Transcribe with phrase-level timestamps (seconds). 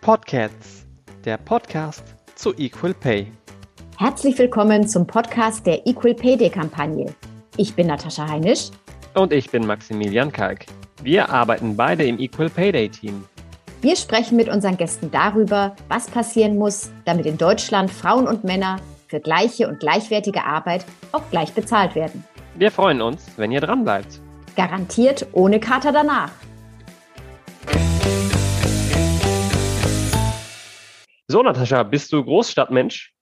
[0.00, 0.86] Podcasts,
[1.26, 2.02] der Podcast
[2.36, 3.26] zu Equal Pay.
[3.98, 7.14] Herzlich willkommen zum Podcast der Equal Pay Day Kampagne.
[7.58, 8.70] Ich bin Natascha Heinisch.
[9.14, 10.64] Und ich bin Maximilian Kalk.
[11.02, 13.26] Wir arbeiten beide im Equal Pay Day Team.
[13.82, 18.78] Wir sprechen mit unseren Gästen darüber, was passieren muss, damit in Deutschland Frauen und Männer
[19.06, 22.24] für gleiche und gleichwertige Arbeit auch gleich bezahlt werden.
[22.54, 24.20] Wir freuen uns, wenn ihr dran bleibt.
[24.56, 26.32] Garantiert ohne Kater danach.
[31.28, 33.14] So, Natascha, bist du Großstadtmensch?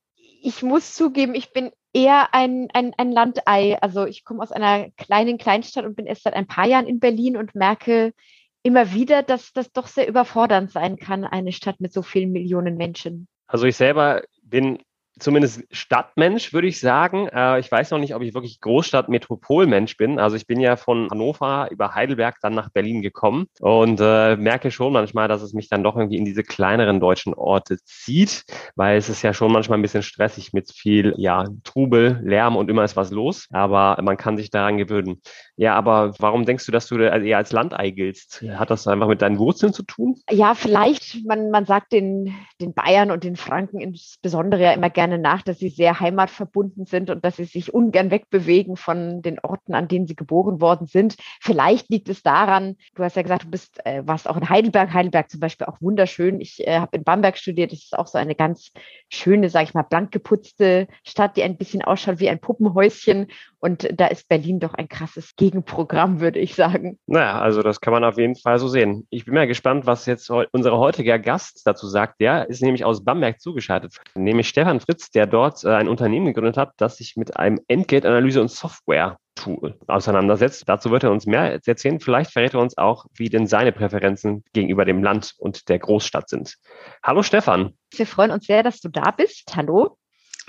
[0.43, 3.77] Ich muss zugeben, ich bin eher ein, ein, ein Landei.
[3.83, 7.01] Also ich komme aus einer kleinen Kleinstadt und bin erst seit ein paar Jahren in
[7.01, 8.15] Berlin und merke
[8.62, 12.77] immer wieder, dass das doch sehr überfordernd sein kann, eine Stadt mit so vielen Millionen
[12.77, 13.29] Menschen.
[13.47, 14.79] Also ich selber bin
[15.19, 17.29] zumindest Stadtmensch, würde ich sagen.
[17.29, 20.19] Äh, ich weiß noch nicht, ob ich wirklich Großstadt-Metropolmensch bin.
[20.19, 24.70] Also ich bin ja von Hannover über Heidelberg dann nach Berlin gekommen und äh, merke
[24.70, 28.45] schon manchmal, dass es mich dann doch irgendwie in diese kleineren deutschen Orte zieht,
[28.77, 32.70] weil es ist ja schon manchmal ein bisschen stressig mit viel ja, Trubel, Lärm und
[32.70, 33.47] immer ist was los.
[33.51, 35.20] Aber man kann sich daran gewöhnen.
[35.57, 38.42] Ja, aber warum denkst du, dass du eher als Landei giltst?
[38.42, 40.17] Hat das einfach mit deinen Wurzeln zu tun?
[40.31, 45.08] Ja, vielleicht, man, man sagt den, den Bayern und den Franken insbesondere ja immer gerne
[45.09, 49.39] gerne nach, dass sie sehr heimatverbunden sind und dass sie sich ungern wegbewegen von den
[49.41, 51.17] Orten, an denen sie geboren worden sind.
[51.41, 54.92] Vielleicht liegt es daran, du hast ja gesagt, du bist, äh, warst auch in Heidelberg,
[54.92, 56.41] Heidelberg zum Beispiel auch wunderschön.
[56.41, 58.70] Ich äh, habe in Bamberg studiert, das ist auch so eine ganz
[59.09, 63.29] schöne, sage ich mal, blank geputzte Stadt, die ein bisschen ausschaut wie ein Puppenhäuschen.
[63.61, 66.98] Und da ist Berlin doch ein krasses Gegenprogramm, würde ich sagen.
[67.06, 69.06] Naja, also das kann man auf jeden Fall so sehen.
[69.11, 72.20] Ich bin mal gespannt, was jetzt unser heutiger Gast dazu sagt.
[72.20, 76.57] Der ist nämlich aus Bamberg zugeschaltet, nämlich Stefan Fritz, der dort äh, ein Unternehmen gegründet
[76.57, 80.65] hat, das sich mit einem Entgeltanalyse- und Software-Tool auseinandersetzt.
[80.67, 82.01] Dazu wird er uns mehr erzählen.
[82.01, 86.29] Vielleicht verrät er uns auch, wie denn seine Präferenzen gegenüber dem Land und der Großstadt
[86.29, 86.57] sind.
[87.03, 87.75] Hallo Stefan.
[87.95, 89.57] Wir freuen uns sehr, dass du da bist.
[89.57, 89.98] Hallo.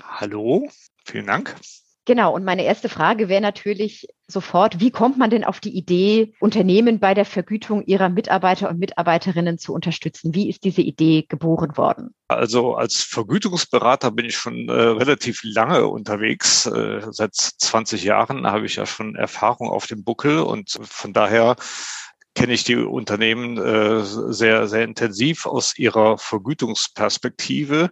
[0.02, 0.68] Hallo,
[1.04, 1.54] vielen Dank.
[2.06, 6.32] Genau, und meine erste Frage wäre natürlich sofort, wie kommt man denn auf die Idee,
[6.40, 10.34] Unternehmen bei der Vergütung ihrer Mitarbeiter und Mitarbeiterinnen zu unterstützen?
[10.34, 12.14] Wie ist diese Idee geboren worden?
[12.28, 16.66] Also als Vergütungsberater bin ich schon äh, relativ lange unterwegs.
[16.66, 21.56] Äh, seit 20 Jahren habe ich ja schon Erfahrung auf dem Buckel und von daher
[22.34, 27.90] kenne ich die Unternehmen äh, sehr, sehr intensiv aus ihrer Vergütungsperspektive.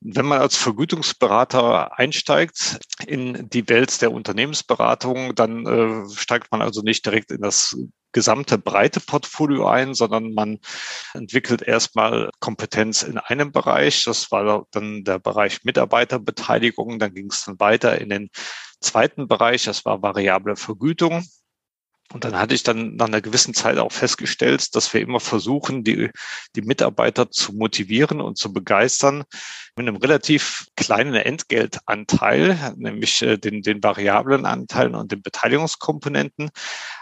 [0.00, 6.82] Wenn man als Vergütungsberater einsteigt in die Welt der Unternehmensberatung, dann äh, steigt man also
[6.82, 7.76] nicht direkt in das
[8.12, 10.60] gesamte breite Portfolio ein, sondern man
[11.14, 14.04] entwickelt erstmal Kompetenz in einem Bereich.
[14.04, 16.98] Das war dann der Bereich Mitarbeiterbeteiligung.
[16.98, 18.30] Dann ging es dann weiter in den
[18.80, 19.64] zweiten Bereich.
[19.64, 21.24] Das war variable Vergütung.
[22.12, 25.82] Und dann hatte ich dann nach einer gewissen Zeit auch festgestellt, dass wir immer versuchen,
[25.82, 26.10] die,
[26.54, 29.24] die Mitarbeiter zu motivieren und zu begeistern
[29.76, 36.50] mit einem relativ kleinen Entgeltanteil, nämlich äh, den, den variablen Anteilen und den Beteiligungskomponenten.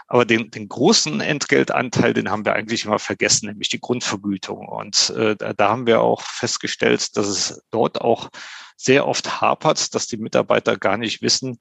[0.07, 4.67] Aber den, den großen Entgeltanteil, den haben wir eigentlich immer vergessen, nämlich die Grundvergütung.
[4.67, 8.29] Und äh, da haben wir auch festgestellt, dass es dort auch
[8.77, 11.59] sehr oft hapert, dass die Mitarbeiter gar nicht wissen,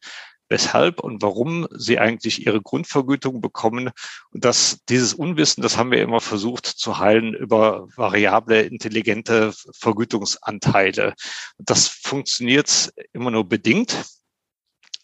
[0.51, 3.91] weshalb und warum sie eigentlich ihre Grundvergütung bekommen.
[4.31, 11.15] Und das, dieses Unwissen, das haben wir immer versucht zu heilen über variable, intelligente Vergütungsanteile.
[11.59, 14.05] Das funktioniert immer nur bedingt.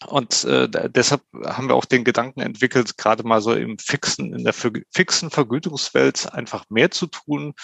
[0.05, 4.43] Und äh, deshalb haben wir auch den Gedanken entwickelt, gerade mal so im fixen, in
[4.43, 7.55] der fixen Vergütungswelt einfach mehr zu tun,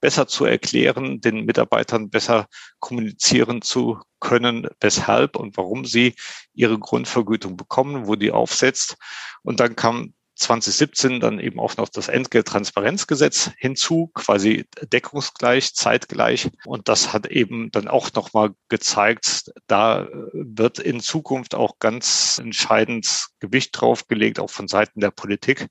[0.00, 2.46] besser zu erklären, den Mitarbeitern besser
[2.78, 6.14] kommunizieren zu können, weshalb und warum sie
[6.54, 8.96] ihre Grundvergütung bekommen, wo die aufsetzt.
[9.42, 16.50] Und dann kam 2017 dann eben auch noch das Entgelttransparenzgesetz hinzu, quasi deckungsgleich, zeitgleich.
[16.64, 23.28] Und das hat eben dann auch nochmal gezeigt, da wird in Zukunft auch ganz entscheidend
[23.38, 25.68] Gewicht draufgelegt, auch von Seiten der Politik.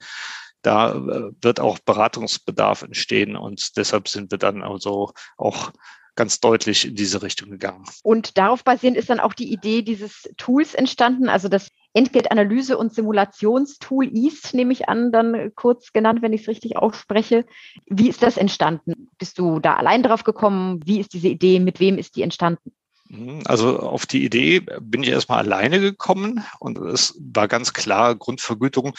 [0.62, 5.72] Da äh, wird auch Beratungsbedarf entstehen und deshalb sind wir dann also auch
[6.16, 7.86] ganz deutlich in diese Richtung gegangen.
[8.04, 12.94] Und darauf basierend ist dann auch die Idee dieses Tools entstanden, also das Entgeltanalyse- und
[12.94, 17.46] Simulationstool EAST, nehme ich an, dann kurz genannt, wenn ich es richtig ausspreche.
[17.88, 19.10] Wie ist das entstanden?
[19.18, 20.82] Bist du da allein drauf gekommen?
[20.86, 21.60] Wie ist diese Idee?
[21.60, 22.72] Mit wem ist die entstanden?
[23.10, 28.16] Mhm, also auf die Idee bin ich erstmal alleine gekommen und es war ganz klar,
[28.16, 28.94] Grundvergütung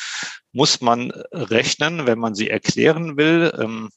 [0.53, 3.91] muss man rechnen, wenn man sie erklären will.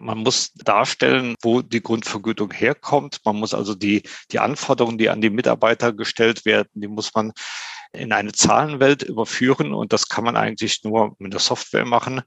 [0.00, 3.20] Man muss darstellen, wo die Grundvergütung herkommt.
[3.24, 4.02] Man muss also die,
[4.32, 7.32] die Anforderungen, die an die Mitarbeiter gestellt werden, die muss man
[7.92, 9.74] in eine Zahlenwelt überführen.
[9.74, 12.22] Und das kann man eigentlich nur mit der Software machen.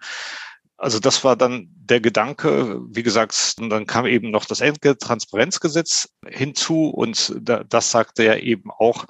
[0.83, 6.89] Also das war dann der Gedanke, wie gesagt, dann kam eben noch das Entgelttransparenzgesetz hinzu
[6.89, 9.05] und das sagte ja eben auch,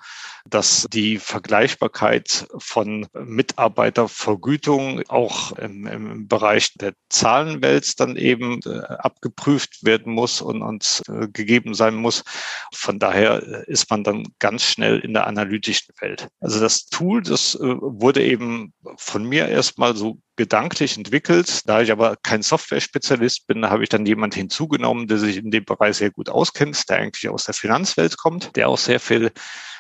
[0.46, 9.84] dass die Vergleichbarkeit von Mitarbeitervergütung auch im, im Bereich der Zahlenwelt dann eben äh, abgeprüft
[9.84, 12.24] werden muss und, und äh, gegeben sein muss.
[12.72, 16.28] Von daher ist man dann ganz schnell in der analytischen Welt.
[16.40, 21.62] Also das Tool, das äh, wurde eben von mir erstmal so gedanklich entwickelt.
[21.68, 25.66] Da ich aber kein Software-Spezialist bin, habe ich dann jemand hinzugenommen, der sich in dem
[25.66, 29.32] Bereich sehr gut auskennt, der eigentlich aus der Finanzwelt kommt, der auch sehr viel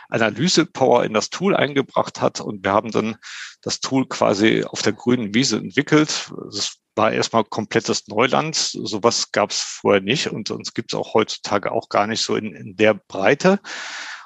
[0.10, 2.40] Analyse-Power in das Tool eingebracht hat.
[2.40, 3.18] Und wir haben dann
[3.62, 6.32] das Tool quasi auf der grünen Wiese entwickelt.
[6.52, 8.56] Das war erstmal komplettes Neuland.
[8.56, 12.36] Sowas gab es vorher nicht und uns gibt es auch heutzutage auch gar nicht so
[12.36, 13.60] in, in der Breite.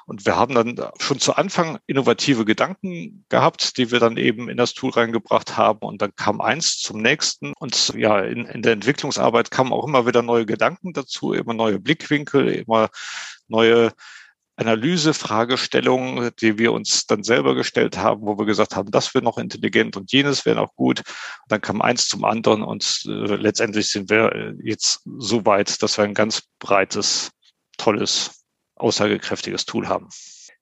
[0.08, 4.56] Und wir haben dann schon zu Anfang innovative Gedanken gehabt, die wir dann eben in
[4.56, 5.80] das Tool reingebracht haben.
[5.80, 7.52] Und dann kam eins zum nächsten.
[7.58, 11.78] Und ja, in, in der Entwicklungsarbeit kamen auch immer wieder neue Gedanken dazu, immer neue
[11.78, 12.88] Blickwinkel, immer
[13.48, 13.92] neue
[14.56, 19.22] Analyse, Fragestellungen, die wir uns dann selber gestellt haben, wo wir gesagt haben, das wäre
[19.22, 21.02] noch intelligent und jenes wäre noch gut.
[21.48, 25.98] dann kam eins zum anderen und äh, letztendlich sind wir äh, jetzt so weit, dass
[25.98, 27.30] wir ein ganz breites,
[27.76, 28.37] tolles
[28.78, 30.08] aussagekräftiges Tool haben.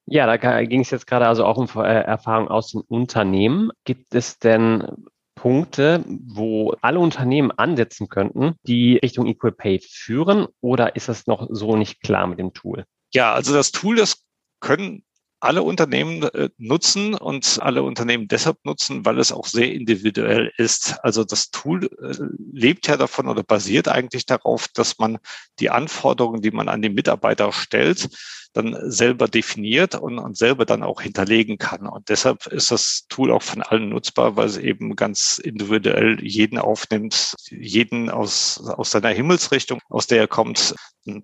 [0.07, 3.73] Ja, da ging es jetzt gerade also auch um äh, Erfahrung aus den Unternehmen.
[3.85, 4.87] Gibt es denn
[5.35, 11.47] Punkte, wo alle Unternehmen ansetzen könnten, die Richtung Equal Pay führen oder ist das noch
[11.51, 12.85] so nicht klar mit dem Tool?
[13.13, 14.25] Ja, also das Tool, das
[14.61, 15.05] können
[15.41, 20.99] alle Unternehmen äh, nutzen und alle Unternehmen deshalb nutzen, weil es auch sehr individuell ist.
[21.03, 22.17] Also das Tool äh,
[22.53, 25.19] lebt ja davon oder basiert eigentlich darauf, dass man
[25.59, 28.09] die Anforderungen, die man an die Mitarbeiter stellt,
[28.56, 31.87] dann selber definiert und, und selber dann auch hinterlegen kann.
[31.87, 36.58] Und deshalb ist das Tool auch von allen nutzbar, weil es eben ganz individuell jeden
[36.58, 40.75] aufnimmt, jeden aus, aus seiner Himmelsrichtung, aus der er kommt,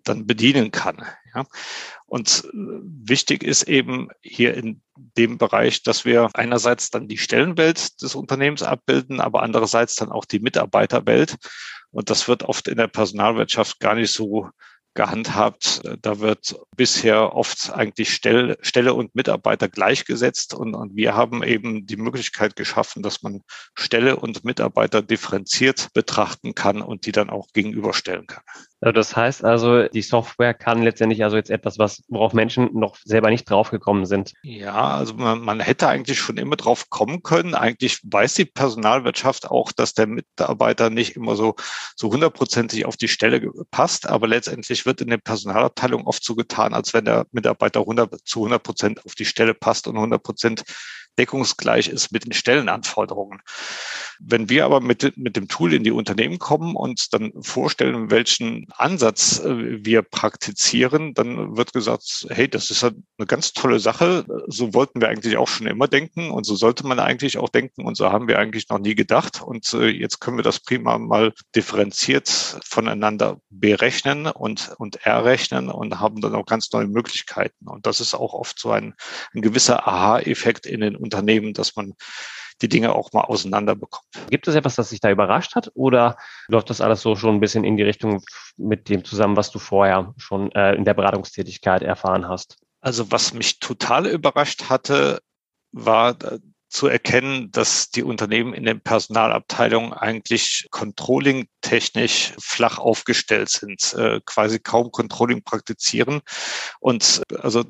[0.05, 1.05] dann bedienen kann.
[1.34, 1.44] Ja.
[2.06, 8.14] Und wichtig ist eben hier in dem Bereich, dass wir einerseits dann die Stellenwelt des
[8.14, 11.37] Unternehmens abbilden, aber andererseits dann auch die Mitarbeiterwelt.
[11.90, 14.50] Und das wird oft in der Personalwirtschaft gar nicht so
[14.94, 15.83] gehandhabt.
[16.00, 21.97] Da wird bisher oft eigentlich Stelle, und Mitarbeiter gleichgesetzt und, und wir haben eben die
[21.97, 23.43] Möglichkeit geschaffen, dass man
[23.75, 28.43] Stelle und Mitarbeiter differenziert betrachten kann und die dann auch gegenüberstellen kann.
[28.82, 32.96] Also das heißt also, die Software kann letztendlich also jetzt etwas, was, worauf Menschen noch
[33.05, 34.32] selber nicht draufgekommen sind.
[34.43, 37.55] Ja, also man, man hätte eigentlich schon immer drauf kommen können.
[37.55, 41.55] Eigentlich weiß die Personalwirtschaft auch, dass der Mitarbeiter nicht immer so,
[41.94, 46.75] so hundertprozentig auf die Stelle passt, aber letztendlich wird in der Personalabteilung oft so getan,
[46.75, 50.64] als wenn der Mitarbeiter 100, zu 100 Prozent auf die Stelle passt und 100 Prozent
[51.19, 53.41] deckungsgleich ist mit den Stellenanforderungen.
[54.25, 58.67] Wenn wir aber mit, mit dem Tool in die Unternehmen kommen und dann vorstellen, welchen
[58.76, 64.25] Ansatz äh, wir praktizieren, dann wird gesagt, hey, das ist eine ganz tolle Sache.
[64.47, 67.85] So wollten wir eigentlich auch schon immer denken und so sollte man eigentlich auch denken
[67.85, 69.43] und so haben wir eigentlich noch nie gedacht.
[69.43, 72.29] Und äh, jetzt können wir das prima mal differenziert
[72.65, 77.69] voneinander berechnen und, und errechnen und haben dann auch ganz neue Möglichkeiten.
[77.69, 78.94] Und das ist auch oft so ein,
[79.35, 81.94] ein gewisser Aha-Effekt in den Unternehmen, dass man
[82.60, 84.06] die Dinge auch mal auseinander bekommt.
[84.31, 86.17] Gibt es etwas, das sich da überrascht hat oder
[86.48, 88.22] läuft das alles so schon ein bisschen in die Richtung
[88.56, 92.58] mit dem zusammen, was du vorher schon äh, in der Beratungstätigkeit erfahren hast?
[92.81, 95.20] Also was mich total überrascht hatte,
[95.72, 96.17] war
[96.72, 104.58] zu erkennen, dass die Unternehmen in den Personalabteilungen eigentlich controlling-technisch flach aufgestellt sind, äh, quasi
[104.58, 106.22] kaum Controlling praktizieren.
[106.81, 107.64] Und also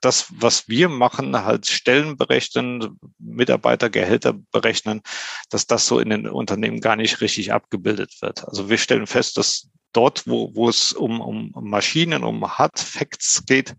[0.00, 5.02] das, was wir machen, halt Stellen berechnen, Mitarbeitergehälter berechnen,
[5.50, 8.46] dass das so in den Unternehmen gar nicht richtig abgebildet wird.
[8.48, 13.44] Also wir stellen fest, dass dort, wo, wo es um, um Maschinen, um Hard Facts
[13.46, 13.74] geht,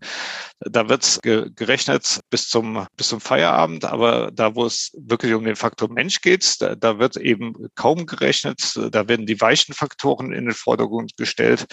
[0.60, 3.84] da wird ge gerechnet bis zum, bis zum Feierabend.
[3.84, 8.06] Aber da, wo es wirklich um den Faktor Mensch geht, da, da wird eben kaum
[8.06, 8.78] gerechnet.
[8.90, 11.66] Da werden die weichen Faktoren in den Vordergrund gestellt.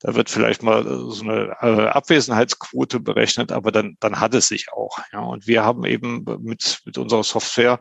[0.00, 4.72] Da wird vielleicht mal so eine äh, Abwesenheitsquote berechnet, aber dann, dann hat es sich
[4.72, 4.98] auch.
[5.12, 5.20] Ja.
[5.20, 7.78] Und wir haben eben mit, mit unserer Software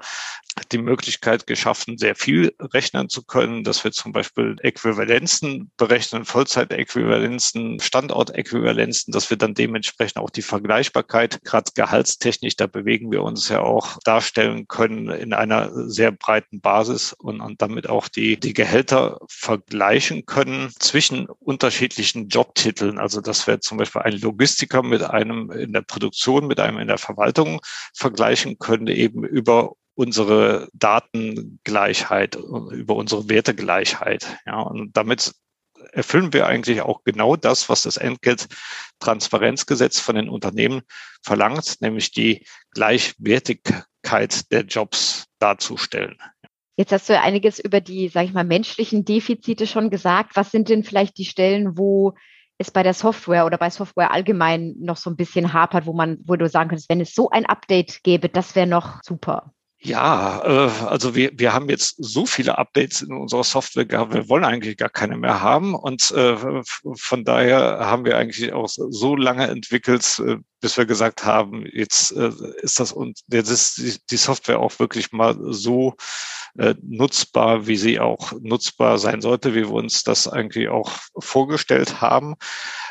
[0.72, 6.26] die Möglichkeit geschaffen, sehr viel rechnen zu können, dass wir zum Beispiel Äquivalenzen berechnen entsprechenden
[6.26, 13.50] Vollzeitäquivalenzen, Standortäquivalenzen, dass wir dann dementsprechend auch die Vergleichbarkeit, gerade gehaltstechnisch, da bewegen wir uns
[13.50, 18.54] ja auch, darstellen können in einer sehr breiten Basis und, und damit auch die, die
[18.54, 22.98] Gehälter vergleichen können zwischen unterschiedlichen Jobtiteln.
[22.98, 26.88] Also dass wir zum Beispiel einen Logistiker mit einem in der Produktion, mit einem in
[26.88, 27.62] der Verwaltung
[27.94, 34.26] vergleichen können, eben über unsere Datengleichheit, über unsere Wertegleichheit.
[34.46, 35.34] Ja, und damit
[35.92, 40.82] erfüllen wir eigentlich auch genau das, was das Entgelttransparenzgesetz von den Unternehmen
[41.22, 46.18] verlangt, nämlich die Gleichwertigkeit der Jobs darzustellen.
[46.78, 50.36] Jetzt hast du ja einiges über die, sage ich mal, menschlichen Defizite schon gesagt.
[50.36, 52.14] Was sind denn vielleicht die Stellen, wo
[52.58, 56.20] es bei der Software oder bei Software allgemein noch so ein bisschen hapert, wo man,
[56.26, 59.54] wo du sagen könntest, wenn es so ein Update gäbe, das wäre noch super?
[59.84, 64.30] Ja, äh, also wir, wir haben jetzt so viele Updates in unserer Software gehabt, wir
[64.30, 65.74] wollen eigentlich gar keine mehr haben.
[65.74, 66.38] Und äh,
[66.96, 72.12] von daher haben wir eigentlich auch so lange entwickelt, äh, bis wir gesagt haben, jetzt
[72.12, 72.30] äh,
[72.62, 75.96] ist das und jetzt ist die Software auch wirklich mal so
[76.58, 82.02] äh, nutzbar, wie sie auch nutzbar sein sollte, wie wir uns das eigentlich auch vorgestellt
[82.02, 82.36] haben.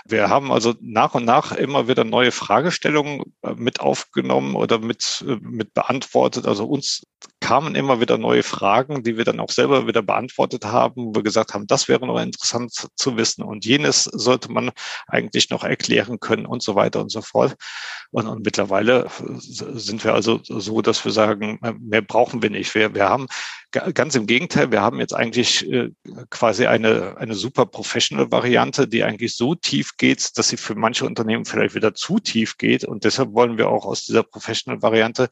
[0.07, 5.25] Wir haben also nach und nach immer wieder neue Fragestellungen äh, mit aufgenommen oder mit,
[5.26, 6.47] äh, mit beantwortet.
[6.47, 7.02] Also uns
[7.50, 11.25] kamen immer wieder neue Fragen, die wir dann auch selber wieder beantwortet haben, wo wir
[11.25, 14.71] gesagt haben, das wäre noch interessant zu wissen und jenes sollte man
[15.09, 17.57] eigentlich noch erklären können und so weiter und so fort.
[18.12, 19.09] Und, und mittlerweile
[19.40, 22.73] sind wir also so, dass wir sagen, mehr brauchen wir nicht.
[22.76, 23.26] Wir, wir haben
[23.73, 25.90] ganz im Gegenteil, wir haben jetzt eigentlich äh,
[26.30, 31.04] quasi eine, eine super professional Variante, die eigentlich so tief geht, dass sie für manche
[31.04, 32.85] Unternehmen vielleicht wieder zu tief geht.
[32.85, 35.28] Und deshalb wollen wir auch aus dieser professional Variante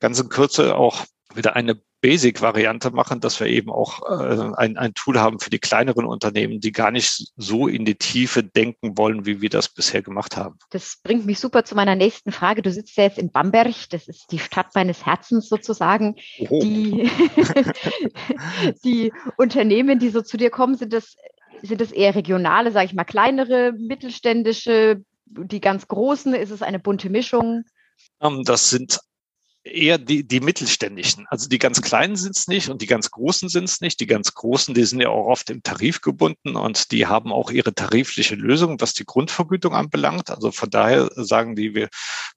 [0.00, 1.06] ganz in Kürze auch
[1.36, 5.58] wieder eine Basic-Variante machen, dass wir eben auch äh, ein, ein Tool haben für die
[5.58, 10.02] kleineren Unternehmen, die gar nicht so in die Tiefe denken wollen, wie wir das bisher
[10.02, 10.58] gemacht haben.
[10.70, 12.62] Das bringt mich super zu meiner nächsten Frage.
[12.62, 16.16] Du sitzt ja jetzt in Bamberg, das ist die Stadt meines Herzens sozusagen.
[16.38, 17.10] Die,
[18.84, 21.16] die Unternehmen, die so zu dir kommen, sind das,
[21.62, 26.34] sind das eher regionale, sage ich mal, kleinere, mittelständische, die ganz großen?
[26.34, 27.64] Ist es eine bunte Mischung?
[28.20, 29.00] Ähm, das sind
[29.66, 31.26] eher die, die mittelständischen.
[31.28, 34.00] Also die ganz kleinen sind es nicht und die ganz großen sind es nicht.
[34.00, 37.50] Die ganz großen, die sind ja auch oft im Tarif gebunden und die haben auch
[37.50, 40.30] ihre tarifliche Lösung, was die Grundvergütung anbelangt.
[40.30, 41.88] Also von daher sagen die, wir,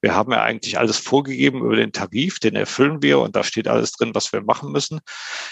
[0.02, 3.68] wir haben ja eigentlich alles vorgegeben über den Tarif, den erfüllen wir und da steht
[3.68, 5.00] alles drin, was wir machen müssen.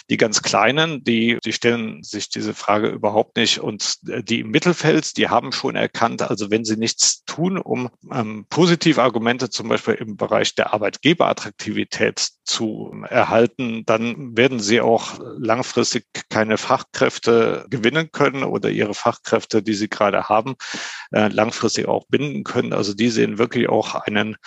[0.09, 5.17] Die ganz kleinen, die, die stellen sich diese Frage überhaupt nicht und die im Mittelfeld,
[5.17, 9.95] die haben schon erkannt, also wenn sie nichts tun, um ähm, positive Argumente zum Beispiel
[9.95, 18.09] im Bereich der Arbeitgeberattraktivität Attraktivität zu erhalten, dann werden sie auch langfristig keine Fachkräfte gewinnen
[18.11, 20.55] können oder ihre Fachkräfte, die sie gerade haben,
[21.11, 22.71] äh, langfristig auch binden können.
[22.73, 24.37] Also die sehen wirklich auch einen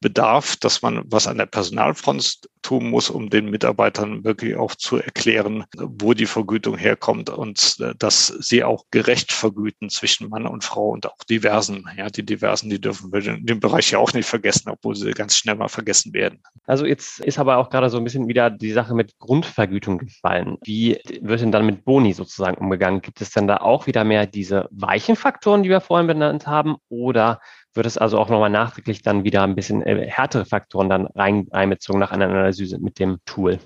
[0.00, 4.96] Bedarf, dass man was an der Personalfront tun muss, um den Mitarbeitern wirklich auch zu
[4.96, 10.64] erklären, wo die Vergütung herkommt und äh, dass sie auch gerecht vergüten zwischen Mann und
[10.64, 11.88] Frau und auch diversen.
[11.96, 15.12] Ja, die diversen, die dürfen wir in dem Bereich ja auch nicht vergessen, obwohl sie
[15.12, 16.42] ganz schnell mal vergessen werden.
[16.66, 20.56] Also jetzt ist aber auch gerade so ein bisschen wieder die Sache mit Grundvergütung gefallen.
[20.64, 23.00] Wie wird denn dann mit Boni sozusagen umgegangen?
[23.00, 26.76] Gibt es denn da auch wieder mehr diese weichen Faktoren, die wir vorhin benannt haben,
[26.88, 27.40] oder
[27.76, 31.46] wird es also auch nochmal nachträglich dann wieder ein bisschen äh, härtere Faktoren dann rein,
[31.50, 33.58] einbezogen nach einer Analyse mit dem Tool.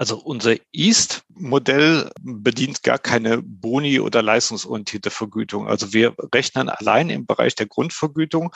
[0.00, 5.68] Also unser East-Modell bedient gar keine Boni- oder leistungsorientierte Vergütung.
[5.68, 8.50] Also wir rechnen allein im Bereich der Grundvergütung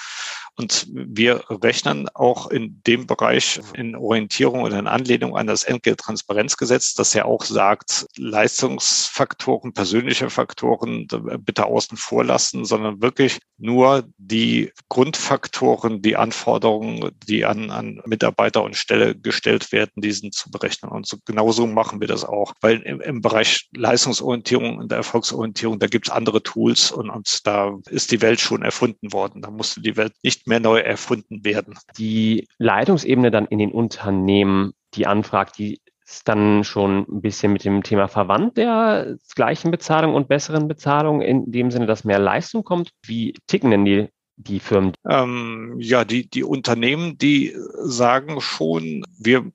[0.57, 6.95] und wir rechnen auch in dem Bereich in Orientierung oder in Anlehnung an das Entgelttransparenzgesetz,
[6.95, 11.07] das ja auch sagt, Leistungsfaktoren, persönliche Faktoren
[11.41, 18.63] bitte außen vor lassen, sondern wirklich nur die Grundfaktoren, die Anforderungen, die an, an Mitarbeiter
[18.63, 20.91] und Stelle gestellt werden, diesen zu berechnen.
[20.91, 22.53] Und so, genauso machen wir das auch.
[22.61, 27.77] Weil im, im Bereich Leistungsorientierung und Erfolgsorientierung, da gibt es andere Tools und, und da
[27.91, 29.43] ist die Welt schon erfunden worden.
[29.43, 31.75] Da musste die Welt nicht mehr neu erfunden werden.
[31.99, 37.65] Die Leitungsebene dann in den Unternehmen, die anfragt, die ist dann schon ein bisschen mit
[37.65, 42.63] dem Thema verwandt der gleichen Bezahlung und besseren Bezahlung, in dem Sinne, dass mehr Leistung
[42.63, 42.91] kommt.
[43.03, 44.93] Wie ticken denn die die Firmen?
[45.09, 49.51] Ähm, ja, die, die Unternehmen, die sagen schon, wir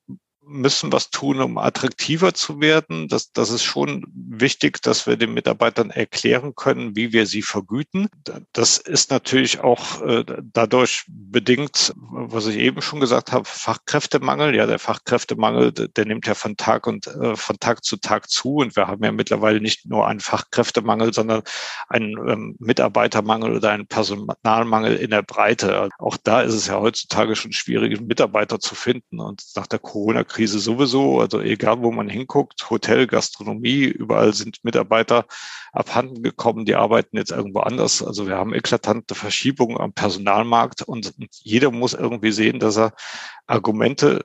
[0.50, 3.08] müssen was tun, um attraktiver zu werden.
[3.08, 8.08] Das, das ist schon wichtig, dass wir den Mitarbeitern erklären können, wie wir sie vergüten.
[8.52, 14.54] Das ist natürlich auch äh, dadurch bedingt, was ich eben schon gesagt habe, Fachkräftemangel.
[14.54, 18.56] Ja, der Fachkräftemangel, der nimmt ja von Tag und äh, von Tag zu Tag zu.
[18.56, 21.42] Und wir haben ja mittlerweile nicht nur einen Fachkräftemangel, sondern
[21.88, 25.88] einen ähm, Mitarbeitermangel oder einen Personalmangel in der Breite.
[25.98, 29.20] Auch da ist es ja heutzutage schon schwierig, Mitarbeiter zu finden.
[29.20, 35.26] Und nach der Corona-Krise sowieso, also egal wo man hinguckt, Hotel, Gastronomie, überall sind Mitarbeiter
[35.72, 38.02] abhanden gekommen, die arbeiten jetzt irgendwo anders.
[38.02, 42.92] Also wir haben eklatante Verschiebungen am Personalmarkt und jeder muss irgendwie sehen, dass er
[43.46, 44.24] Argumente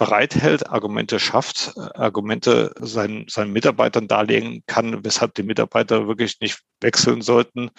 [0.00, 6.60] bereithält, Argumente schafft, äh, Argumente seinen, seinen Mitarbeitern darlegen kann, weshalb die Mitarbeiter wirklich nicht
[6.80, 7.70] wechseln sollten,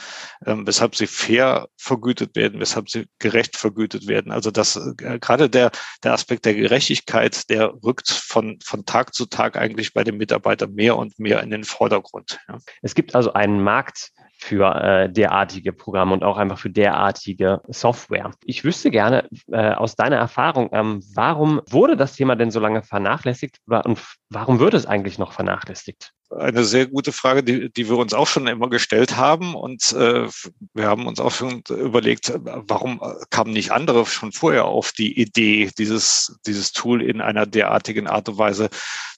[0.46, 4.32] ähm, weshalb sie fair vergütet werden, weshalb sie gerecht vergütet werden.
[4.32, 5.72] Also das äh, gerade der,
[6.04, 10.74] der Aspekt der Gerechtigkeit, der rückt von, von Tag zu Tag eigentlich bei den Mitarbeitern
[10.74, 12.40] mehr und mehr in den Vordergrund.
[12.48, 12.60] Ja.
[12.84, 14.12] Es gibt also einen Markt
[14.42, 18.32] für äh, derartige Programme und auch einfach für derartige Software.
[18.44, 22.82] Ich wüsste gerne äh, aus deiner Erfahrung, ähm, warum wurde das Thema denn so lange
[22.82, 26.14] vernachlässigt und warum wird es eigentlich noch vernachlässigt?
[26.32, 29.54] Eine sehr gute Frage, die, die wir uns auch schon immer gestellt haben.
[29.54, 30.30] Und äh,
[30.74, 35.70] wir haben uns auch schon überlegt, warum kamen nicht andere schon vorher auf die Idee,
[35.78, 38.70] dieses, dieses Tool in einer derartigen Art und Weise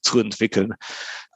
[0.01, 0.74] zu entwickeln.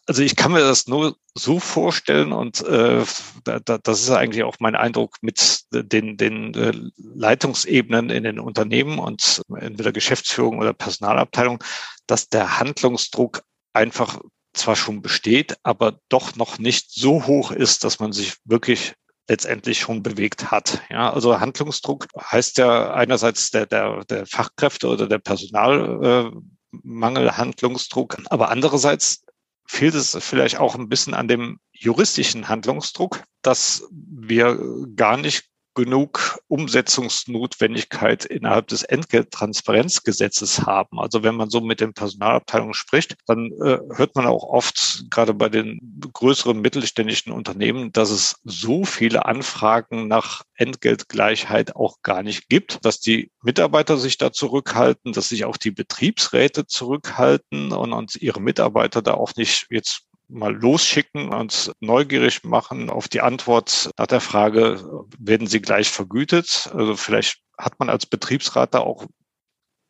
[0.08, 3.04] Also ich kann mir das nur so vorstellen und äh,
[3.44, 8.40] da, da, das ist eigentlich auch mein Eindruck mit den, den äh, Leitungsebenen in den
[8.40, 11.62] Unternehmen und entweder Geschäftsführung oder Personalabteilung,
[12.08, 14.22] dass der Handlungsdruck einfach
[14.54, 18.94] zwar schon besteht, aber doch noch nicht so hoch ist, dass man sich wirklich
[19.28, 20.82] letztendlich schon bewegt hat.
[20.90, 28.18] Ja, also Handlungsdruck heißt ja einerseits der, der, der Fachkräfte oder der Personalmangel, äh, Handlungsdruck,
[28.28, 29.26] aber andererseits
[29.68, 34.58] fehlt es vielleicht auch ein bisschen an dem juristischen Handlungsdruck, dass wir
[34.96, 41.00] gar nicht genug Umsetzungsnotwendigkeit innerhalb des Entgelttransparenzgesetzes haben.
[41.00, 45.36] Also wenn man so mit den Personalabteilungen spricht, dann äh, hört man auch oft, gerade
[45.36, 45.80] bei den
[46.14, 53.00] größeren mittelständischen Unternehmen, dass es so viele Anfragen nach Entgeltgleichheit auch gar nicht gibt, dass
[53.00, 59.04] die Mitarbeiter sich da zurückhalten, dass sich auch die Betriebsräte zurückhalten und, und ihre Mitarbeiter
[59.04, 65.06] da auch nicht jetzt mal losschicken, uns neugierig machen auf die Antwort nach der Frage,
[65.18, 66.70] werden sie gleich vergütet?
[66.74, 69.06] Also vielleicht hat man als Betriebsrat da auch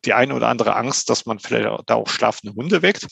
[0.04, 3.08] die eine oder andere Angst, dass man vielleicht da auch schlafende Hunde weckt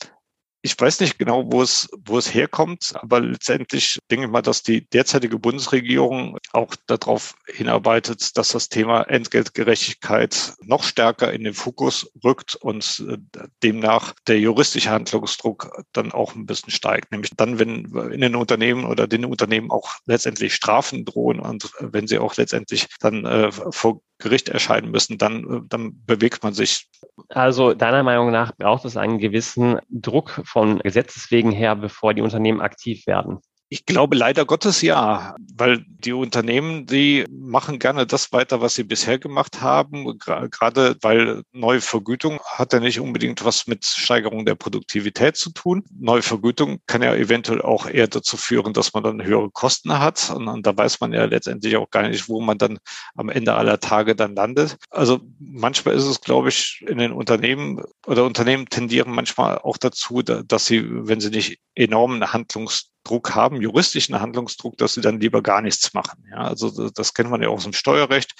[0.67, 4.63] ich weiß nicht genau, wo es, wo es herkommt, aber letztendlich denke ich mal, dass
[4.63, 12.11] die derzeitige Bundesregierung auch darauf hinarbeitet, dass das Thema Entgeltgerechtigkeit noch stärker in den Fokus
[12.21, 13.17] rückt und äh,
[13.63, 17.13] demnach der juristische Handlungsdruck dann auch ein bisschen steigt.
[17.13, 22.07] Nämlich dann, wenn in den Unternehmen oder den Unternehmen auch letztendlich Strafen drohen und wenn
[22.07, 26.89] sie auch letztendlich dann äh, vor Gericht erscheinen müssen, dann, äh, dann bewegt man sich.
[27.29, 32.21] Also deiner Meinung nach braucht es einen gewissen Druck von Gesetzes wegen her, bevor die
[32.21, 33.39] Unternehmen aktiv werden?
[33.69, 38.83] Ich glaube leider Gottes ja, weil die Unternehmen, die machen gerne das weiter, was sie
[38.83, 44.55] bisher gemacht haben, gerade weil neue Vergütung hat ja nicht unbedingt was mit Steigerung der
[44.55, 45.83] Produktivität zu tun.
[45.99, 50.29] Neue Vergütung kann ja eventuell auch eher dazu führen, dass man dann höhere Kosten hat
[50.29, 52.79] und, und da weiß man ja letztendlich auch gar nicht, wo man dann
[53.15, 54.77] am Ende aller Tage dann landet.
[54.91, 60.21] Also manchmal ist es, glaube ich, in den Unternehmen oder Unternehmen tendieren manchmal auch dazu,
[60.21, 65.41] dass sie, wenn sie nicht enormen Handlungs Druck haben, juristischen Handlungsdruck, dass sie dann lieber
[65.41, 66.25] gar nichts machen.
[66.29, 68.33] Ja, also das kennt man ja auch aus dem Steuerrecht.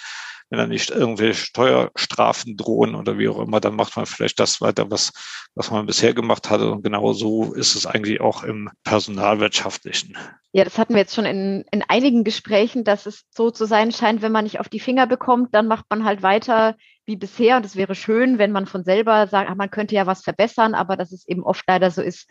[0.49, 4.62] Wenn dann nicht irgendwelche Steuerstrafen drohen oder wie auch immer, dann macht man vielleicht das
[4.62, 5.12] weiter, was,
[5.56, 6.71] was man bisher gemacht hatte.
[6.71, 10.17] Und genau so ist es eigentlich auch im Personalwirtschaftlichen.
[10.53, 13.91] Ja, das hatten wir jetzt schon in, in einigen Gesprächen, dass es so zu sein
[13.91, 17.58] scheint, wenn man nicht auf die Finger bekommt, dann macht man halt weiter wie bisher.
[17.58, 20.75] Und es wäre schön, wenn man von selber sagt, ach, man könnte ja was verbessern,
[20.75, 22.30] aber dass es eben oft leider so ist,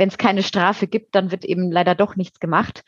[0.00, 2.84] wenn es keine Strafe gibt, dann wird eben leider doch nichts gemacht.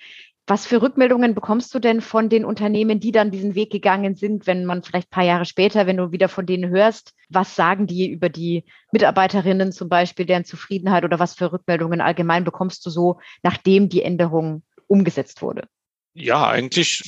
[0.47, 4.47] Was für Rückmeldungen bekommst du denn von den Unternehmen, die dann diesen Weg gegangen sind,
[4.47, 7.87] wenn man vielleicht ein paar Jahre später, wenn du wieder von denen hörst, was sagen
[7.87, 12.91] die über die Mitarbeiterinnen zum Beispiel, deren Zufriedenheit oder was für Rückmeldungen allgemein bekommst du
[12.91, 15.69] so, nachdem die Änderung umgesetzt wurde?
[16.15, 17.03] Ja, eigentlich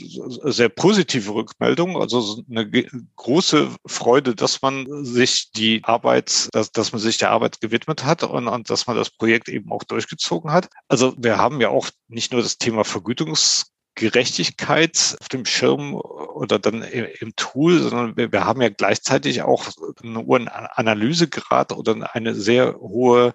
[0.44, 2.00] sehr positive Rückmeldung.
[2.00, 2.70] Also eine
[3.16, 8.22] große Freude, dass man sich die Arbeit, dass, dass man sich der Arbeit gewidmet hat
[8.22, 10.70] und, und dass man das Projekt eben auch durchgezogen hat.
[10.88, 16.58] Also wir haben ja auch nicht nur das Thema Vergütungs Gerechtigkeit auf dem Schirm oder
[16.58, 19.66] dann im Tool, sondern wir, wir haben ja gleichzeitig auch
[20.02, 23.34] einen hohen Analysegrad oder eine sehr hohe,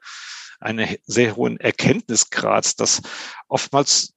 [0.60, 3.02] einen sehr hohen Erkenntnisgrad, dass
[3.48, 4.14] oftmals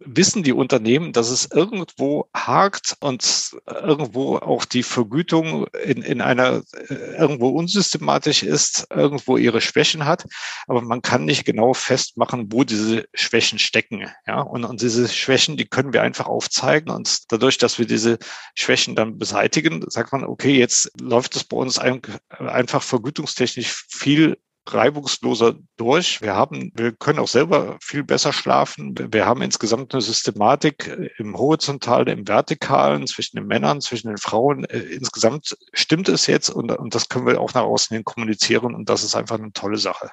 [0.00, 6.62] wissen die Unternehmen, dass es irgendwo hakt und irgendwo auch die Vergütung in, in einer
[6.88, 10.24] äh, irgendwo unsystematisch ist, irgendwo ihre Schwächen hat,
[10.66, 14.06] aber man kann nicht genau festmachen, wo diese Schwächen stecken.
[14.26, 18.18] Ja, und, und diese Schwächen, die können wir einfach aufzeigen und dadurch, dass wir diese
[18.54, 25.54] Schwächen dann beseitigen, sagt man, okay, jetzt läuft es bei uns einfach vergütungstechnisch viel reibungsloser
[25.76, 26.20] durch.
[26.22, 28.94] Wir haben, wir können auch selber viel besser schlafen.
[29.12, 34.64] Wir haben insgesamt eine Systematik im horizontalen, im vertikalen, zwischen den Männern, zwischen den Frauen.
[34.64, 38.74] Äh, insgesamt stimmt es jetzt und, und das können wir auch nach außen hin kommunizieren
[38.74, 40.10] und das ist einfach eine tolle Sache.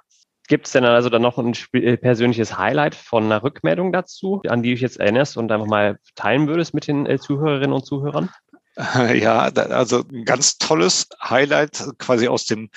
[0.48, 4.64] Gibt es denn also dann noch ein äh, persönliches Highlight von einer Rückmeldung dazu, an
[4.64, 7.86] die du dich jetzt erinnerst und einfach mal teilen würdest mit den äh, Zuhörerinnen und
[7.86, 8.30] Zuhörern?
[9.16, 12.70] Ja, also ein ganz tolles Highlight quasi aus dem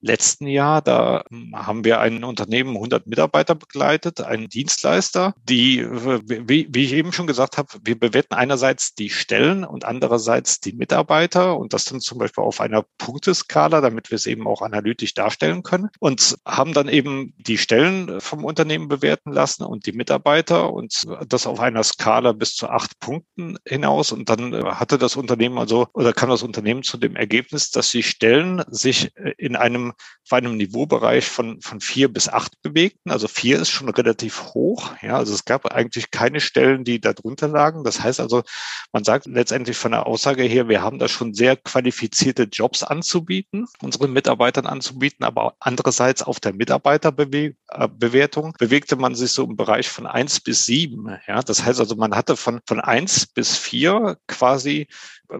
[0.00, 0.82] letzten Jahr.
[0.82, 7.12] Da haben wir ein Unternehmen 100 Mitarbeiter begleitet, einen Dienstleister, die, wie, wie ich eben
[7.12, 12.00] schon gesagt habe, wir bewerten einerseits die Stellen und andererseits die Mitarbeiter und das dann
[12.00, 16.72] zum Beispiel auf einer Punkteskala, damit wir es eben auch analytisch darstellen können und haben
[16.72, 21.82] dann eben die Stellen vom Unternehmen bewerten lassen und die Mitarbeiter und das auf einer
[21.82, 26.42] Skala bis zu acht Punkten hinaus und dann hatte das Unternehmen also oder kam das
[26.42, 31.80] Unternehmen zu dem Ergebnis, dass die Stellen sich in einem auf einem Niveaubereich von, von
[31.80, 33.10] vier bis acht bewegten.
[33.10, 34.92] Also vier ist schon relativ hoch.
[35.02, 37.84] Ja, also es gab eigentlich keine Stellen, die da drunter lagen.
[37.84, 38.42] Das heißt also,
[38.92, 43.66] man sagt letztendlich von der Aussage her, wir haben da schon sehr qualifizierte Jobs anzubieten,
[43.80, 50.06] unseren Mitarbeitern anzubieten, aber andererseits auf der Mitarbeiterbewertung bewegte man sich so im Bereich von
[50.06, 51.16] eins bis sieben.
[51.26, 54.88] Ja, das heißt also, man hatte von, von eins bis vier quasi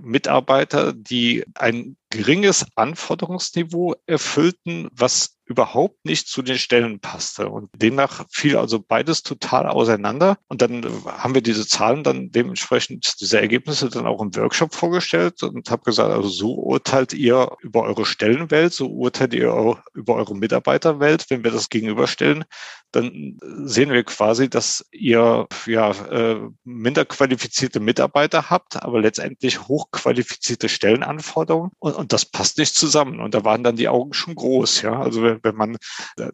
[0.00, 7.48] Mitarbeiter, die ein geringes Anforderungsniveau erfüllten, was überhaupt nicht zu den Stellen passte.
[7.48, 10.36] Und demnach fiel also beides total auseinander.
[10.48, 15.42] Und dann haben wir diese Zahlen dann dementsprechend, diese Ergebnisse dann auch im Workshop vorgestellt
[15.42, 20.36] und habe gesagt, also so urteilt ihr über eure Stellenwelt, so urteilt ihr über eure
[20.36, 21.26] Mitarbeiterwelt.
[21.30, 22.44] Wenn wir das gegenüberstellen,
[22.92, 30.68] dann sehen wir quasi, dass ihr ja äh, minder qualifizierte Mitarbeiter habt, aber letztendlich hochqualifizierte
[30.68, 31.70] Stellenanforderungen.
[31.78, 33.20] Und, und das passt nicht zusammen.
[33.20, 35.00] Und da waren dann die Augen schon groß, ja.
[35.00, 35.76] Also wenn man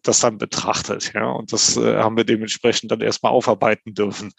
[0.03, 1.13] das dann betrachtet.
[1.15, 4.33] Ja, und das äh, haben wir dementsprechend dann erstmal aufarbeiten dürfen,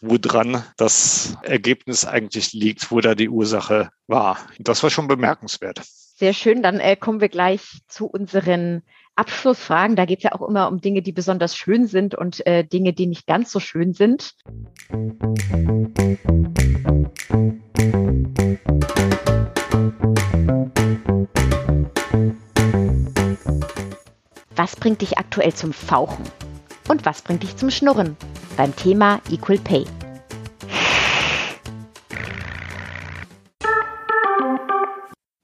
[0.00, 4.38] woran das Ergebnis eigentlich liegt, wo da die Ursache war.
[4.58, 5.82] Das war schon bemerkenswert.
[5.84, 6.62] Sehr schön.
[6.62, 8.82] Dann äh, kommen wir gleich zu unseren
[9.14, 9.96] Abschlussfragen.
[9.96, 12.92] Da geht es ja auch immer um Dinge, die besonders schön sind und äh, Dinge,
[12.92, 14.34] die nicht ganz so schön sind.
[24.58, 26.24] Was bringt dich aktuell zum Fauchen?
[26.88, 28.16] Und was bringt dich zum Schnurren?
[28.56, 29.84] Beim Thema Equal Pay.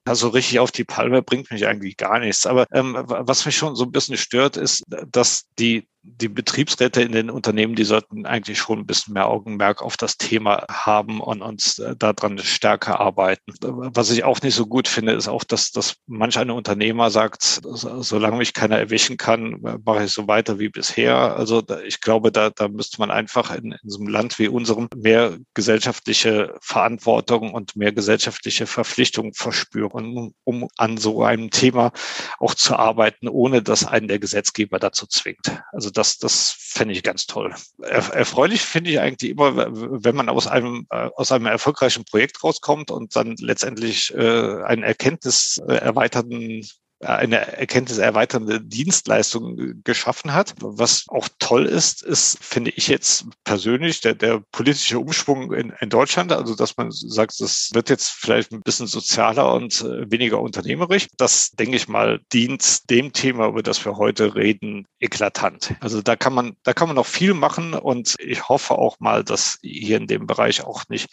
[0.05, 2.45] Also richtig auf die Palme bringt mich eigentlich gar nichts.
[2.45, 7.13] Aber ähm, was mich schon so ein bisschen stört, ist, dass die die Betriebsräte in
[7.13, 11.41] den Unternehmen, die sollten eigentlich schon ein bisschen mehr Augenmerk auf das Thema haben und
[11.41, 13.53] uns äh, daran stärker arbeiten.
[13.61, 17.63] Was ich auch nicht so gut finde, ist auch, dass, dass manch ein Unternehmer sagt,
[17.63, 21.37] solange mich keiner erwischen kann, mache ich so weiter wie bisher.
[21.37, 24.89] Also ich glaube, da, da müsste man einfach in, in so einem Land wie unserem
[24.95, 31.93] mehr gesellschaftliche Verantwortung und mehr gesellschaftliche Verpflichtung verspüren, um an so einem Thema
[32.39, 35.63] auch zu arbeiten, ohne dass einen der Gesetzgeber dazu zwingt.
[35.73, 37.55] Also das, das fände ich ganz toll.
[37.81, 42.43] Er, erfreulich finde ich eigentlich immer, wenn man aus einem, äh, aus einem erfolgreichen Projekt
[42.43, 46.67] rauskommt und dann letztendlich äh, einen Erkenntnis äh, erweiterten
[47.05, 50.55] eine erkenntniserweiternde Dienstleistung geschaffen hat.
[50.61, 55.91] Was auch toll ist, ist, finde ich jetzt persönlich, der, der politische Umschwung in, in
[55.91, 60.41] Deutschland, also dass man sagt, das wird jetzt vielleicht ein bisschen sozialer und äh, weniger
[60.41, 61.09] unternehmerisch.
[61.17, 65.75] Das, denke ich mal, dient dem Thema, über das wir heute reden, eklatant.
[65.81, 69.25] Also da kann man, da kann man noch viel machen und ich hoffe auch mal,
[69.25, 71.09] dass hier in dem Bereich auch nicht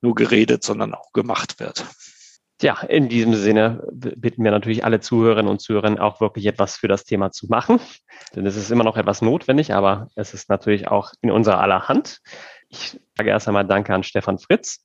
[0.00, 1.84] nur geredet, sondern auch gemacht wird.
[2.64, 6.88] Ja, in diesem Sinne bitten wir natürlich alle Zuhörerinnen und Zuhörer auch wirklich etwas für
[6.88, 7.78] das Thema zu machen.
[8.34, 11.88] Denn es ist immer noch etwas notwendig, aber es ist natürlich auch in unserer aller
[11.88, 12.20] Hand.
[12.70, 14.82] Ich sage erst einmal Danke an Stefan Fritz.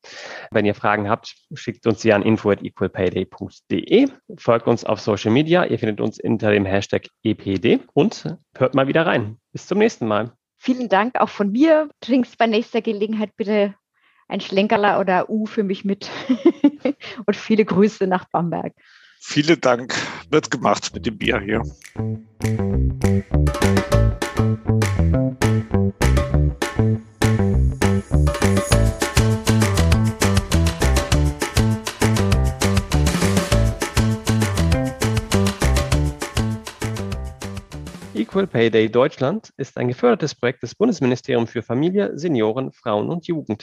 [0.51, 4.09] Wenn ihr Fragen habt, schickt uns sie an info@equalpayday.de.
[4.35, 5.63] Folgt uns auf Social Media.
[5.63, 9.37] Ihr findet uns unter dem Hashtag EPD und hört mal wieder rein.
[9.53, 10.33] Bis zum nächsten Mal.
[10.57, 11.87] vielen Dank auch von mir.
[12.01, 13.75] Trinkst bei nächster Gelegenheit bitte
[14.29, 16.09] ein Schlenkerler oder U für mich mit.
[17.25, 18.73] Und viele Grüße nach Bamberg.
[19.19, 19.93] Vielen Dank.
[20.29, 21.63] Wird gemacht mit dem Bier hier.
[38.13, 43.25] Equal Pay Day Deutschland ist ein gefördertes Projekt des Bundesministeriums für Familie, Senioren, Frauen und
[43.25, 43.57] Jugend.